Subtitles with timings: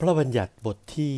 [0.00, 1.16] พระบัญญัติบทที่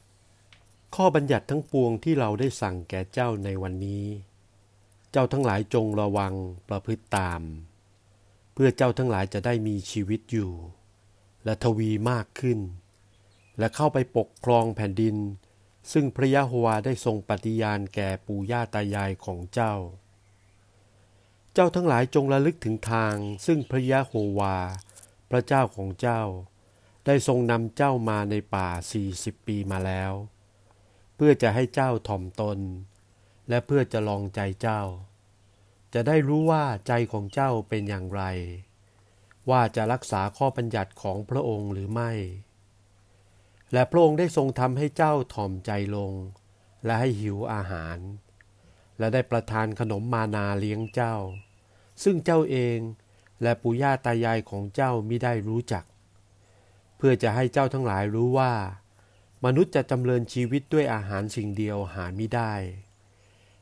[0.00, 4.06] 8 ข้อบัญญัติทั้งปวงที่เราได้สั่งแก่เจ้าในวันนี้
[5.12, 6.34] เจ้าทั้งหลายจงระวัง
[6.68, 7.40] ประพฤติตาม
[8.52, 10.52] เพื่อเจ้าทั้งหลายจะได้มีชีวิตอยู่
[11.44, 12.58] และทวีมากขึ้น
[13.58, 15.16] และเข้าไปปกครองแผ่นดิน
[15.92, 19.74] ซึ่งพระยะโฮวาได้ทรงปฏิญาณแก่ปู่ย่าตายายของเจ้า
[21.54, 23.16] เจ้าทั้งหลายจงระลึกถึงทาง
[23.46, 24.56] ซึ่งพระยะโฮวา
[25.30, 26.22] พระเจ้าของเจ้า
[27.06, 30.12] ได้ทรงนำเจ้ามาในป่าสี่สิบปีมาแล้ว
[31.16, 32.58] เพื่อจะให้เจ้าถ่อมตน
[33.48, 34.82] และเพื่อจะลองใจเจ้า
[35.94, 38.22] จะได้รู้ว่าใจของเจ้าเป็นอย่างไร
[39.50, 42.12] ว่าจะรักษาข้อบัญญัติของพระองค์หรือไม่
[43.72, 46.12] และพระองค์ได้ทรงทำให้เจ้าถ่อมใจลง
[46.84, 47.98] และให้หิวอาหาร
[48.98, 51.16] และได้ประทานขนมมานาเลี้ยงเจ้า
[52.02, 52.78] ซึ่งเจ้าเอง
[53.42, 55.84] และปู่ย่าตายายของเจ้ามิได้รู้จัก
[57.06, 58.52] พื่อจะให้เจ้าทั้งหลายรู้ว่า
[59.44, 62.52] มนุษย์จะจำเริญชีวิตด้วยอาหารสิ่งเดียวหาไม่ได้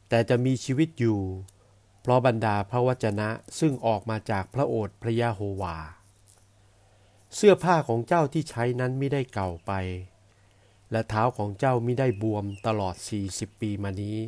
[0.09, 1.21] แต่จะมีชีวิตอยู่
[2.01, 5.77] เพราะบรรดาพระวจนะซึ่งออกมาจากพระโอษฐ์พระยาโฮวา
[7.35, 9.73] เสื้อผ้าของเจ้าที่ใช้นั้นไม่ได้เก่าไป
[10.91, 14.19] และเท้าของเจ้าไม่ได้บวมตลอดสี่สิบปีมานี้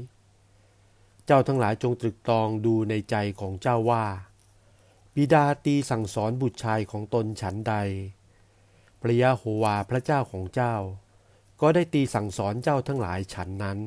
[1.27, 4.05] เจ้าทั้งหลายจงตรึกตรองดูในใจของเจ้าว่า
[5.15, 7.77] บิดาตีสั่งสอนบุตรชายของตนฉันใด
[9.05, 10.75] พระยะโฮวาพระเจ้าของเจ้า
[11.61, 13.79] ก็ได้ตีสั่งสอนเจ้าทั้งหลายฉันนั้น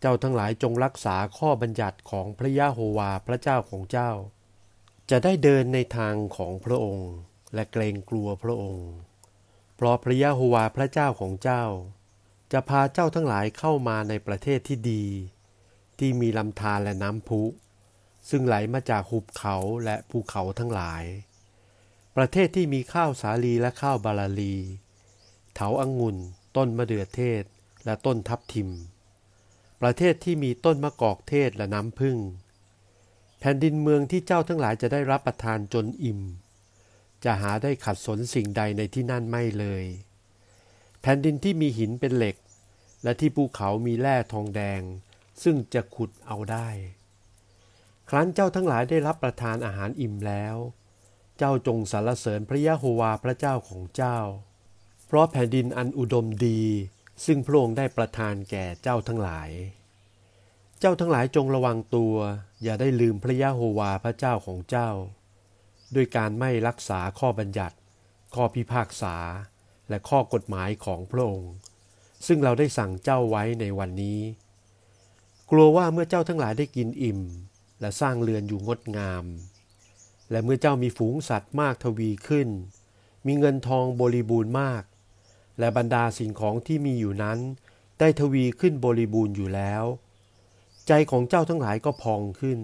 [0.00, 4.10] เจ้าทั้งหลายจงรักษาข้อบัญญัติของพระยะโฮวาพระเจ้าของเจ้า
[5.10, 7.10] จะได้เดินในทางของพระองค์
[7.54, 8.88] และเกรงกลัวพระองค์
[9.76, 11.64] เพราะพระยะโฮวาพระเจ้าของเจ้า
[12.52, 15.04] จะพาเจ้าทั้งหลายเข้ามาในประเทศที่ดี
[15.98, 17.42] ที่มีลำธารและน้ำพุ
[18.30, 21.04] ซึ่งไหลมาจากหุบเขาและภูเขาทั้งหลาย
[22.20, 24.56] ประเทศที่มีข้าวสาลีและข้าวบาลาลี
[25.54, 26.16] เถาอังุ่น
[26.56, 27.44] ต้นมะเดื่อเทศ
[27.84, 28.68] และต้นทับทิม
[29.80, 32.18] ประเทศที่มีต้นมะกอกเทศและน้ำผึ้ง
[33.38, 36.20] แผ่นดินเมืองที่เจ้าทั้งหลายจะได้รับประทานจนอิ่ม
[37.24, 39.84] จะหาได้ขัดสนสิ่งใดในที่นั่นไม่เลย
[41.00, 42.36] แผ่นดินที่มีหินเป็นเหล็ก
[43.02, 44.80] และที่ภูเขามีแร่ทองแดง
[45.42, 46.68] ซึ่งจะขุดเอาได้
[48.08, 50.56] ครั้นเจ้าทั้งหลายได้รับประทานอาหารอิ่มแล้ว
[51.38, 54.18] เจ้าจงสรรเสริญพระยะโฮวาพระเจ้าของเจ้า
[55.06, 56.62] เพราะแผ่นดินอันอุดมดี
[57.24, 59.50] ซึ่งพระองค์ได้ประทานแก่เจ้าทั้งหลาย
[60.80, 62.14] เจ้าทั้งหลายจงระวังตัว
[62.62, 64.90] อย่าได้ลืมพระยะโฮวาพระเจ้าของเจ้า
[65.94, 67.76] ด้วยการไม่รักษาข้อบัญญัติ
[68.34, 69.16] ข้อพิพากษา
[69.88, 71.52] และข้อกฎหมายของพระองค์
[72.26, 74.20] ซึ่งเราได้สั่งเจ้าไว้ในวันนี้
[75.50, 77.20] กลัวว่าเมื่อเจ้าทั้งหลายได้กินอิ่ม
[77.80, 79.24] และสร้างเรือนอยู่งดงาม
[80.30, 82.48] และเมื่อเจ้ามีฝูงสัตว์มากทวีขึ้น
[83.26, 84.82] มีเงินทองบริบูรณ์มาก
[85.58, 87.38] และบรรดาสิ่งของที่มีอยู่นั้น
[87.98, 89.84] ได้ทวีขึ้นบริบูรณ์อยู่แล้ว
[90.86, 92.60] ใจของเจ้าทั้งหลายก็พองขึ้น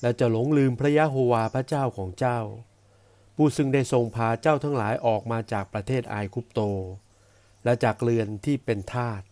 [0.00, 2.40] และจะหลงลืมพระยะโฮวาพระเจ้าของเจ้า
[3.36, 6.60] ผู้ซึ่งได้ทรงพาเจ้าทั้งหลายออกมาจากประเทศไอคุปโต
[7.64, 9.22] และจากเรือนที่เป็นทาส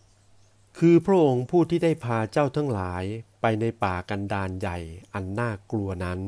[0.77, 3.03] คือพระองค์ผู้ที่ได้พาเจ้าทั้งหลาย
[3.41, 4.77] ไปในป่ากันดานใหญ่
[5.13, 6.19] อันน่ากลัวนั้น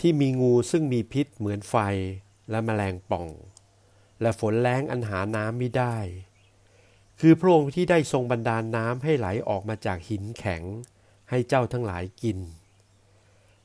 [0.00, 1.76] ที่มีงูซึ่งมีพิษเหมือนไฟ
[2.50, 3.28] และแมลงป่อง
[4.20, 5.96] และฝนแรงอันหาน้ำไม่ได้
[7.20, 10.62] คือพระองค์ที่ได้ทรงบันดาลน้ำให้ไหลออกมาจากหินแข็ง
[11.30, 12.38] ให้เจ้าทั้งหลายกิน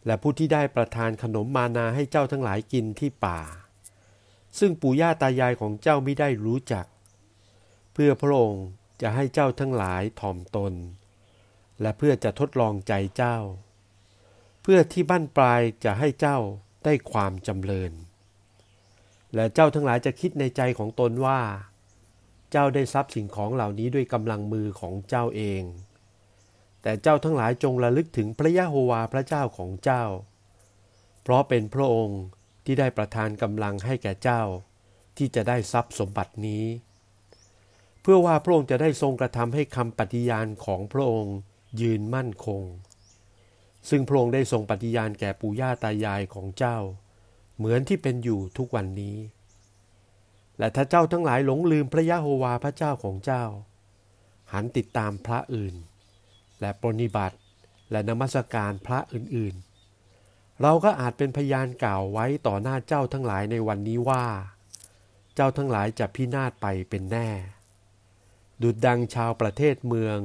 [0.06, 3.40] และผู้ที่ได้ประทานขนมมานาให้เจ้าทั้งหลายกินที่ป่า
[4.59, 6.86] ซึ่งปู่ย่าตายายของเจ้าไม่ได้รู้จัก
[7.94, 8.66] เพื่อพระองค์
[9.02, 10.74] จะให้เจ้าทั้งหลายถ่อมตน
[11.82, 13.38] และเพื่อจะทดลองใจเจ้า
[14.69, 16.38] พื่อที่บ้านปลายจะให้เจ้า
[16.85, 17.91] ได้ความจำเริญ
[19.35, 21.41] และเจ้าทั้งหลายจะคิดในใจของตนว่า
[22.51, 25.63] เจ้าได้ทรัพย์สิ่งของเหล่านี้ด้วยกำลังมือของเจ้าเอง
[26.81, 30.03] แต่เจ้าทั้งหลายจงระลึกถึงพระยะโฮวาพระเจ้าของเจ้า
[31.23, 32.22] เพราะเป็นพระองค์
[32.66, 34.41] ที่ได้ประทานกำลังให้แก่เจ้า
[35.17, 36.66] ที่จะได้ทรัพย์สมบัตินี้
[38.02, 41.35] เพื่อว่าพระองค์จะได้ทรงกระทำให้คำปฏิญาณของพระองค์
[41.81, 42.63] ยืนมั่นคง
[43.89, 46.78] ซึ่งพระองค์ได้ทรงปฏิญาณแก่ปู่ย่าตายายของเจ้า
[47.57, 49.17] เหมือนที่เป็นอยู่ทุกวันนี้
[50.57, 53.43] และถ้าเจ้าทั้งหลายหลงลืมพระยะโฮวาพระเจ้าของเจ้า
[54.53, 55.75] หันติดตามพระอื่น
[56.61, 57.37] และปรนิบัติ
[57.91, 64.25] และนมัสการพระอื่นๆ เราก็อาจเป็นพยานกล่าวไว้ต่อหน้าเจ้าทั้งหลายในวันนี้ว่า
[65.35, 67.29] เจ้าทั้งหลายจะพินาศไปเป็นแน่
[68.61, 70.19] ดุดดังชาวประเทศเมือง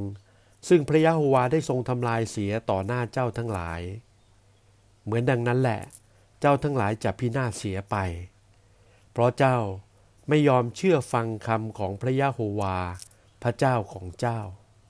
[0.68, 3.80] ซึ่งพระยะโฮวาได้ทรงทำลายเสียต่อหน้าเจ้าทั้งหลาย
[5.04, 5.80] เหมือนดังนั้นแหละ
[6.40, 7.96] เจ้าทั้งหลายจะพินาศเสียไป
[9.12, 9.56] เพราะเจ้า
[10.28, 12.78] ไม่ยอมเชื่อฟังคำของพระยะโฮวา
[13.42, 14.40] พระเจ้าของเจ้า